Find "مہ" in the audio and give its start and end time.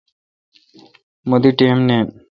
1.29-1.37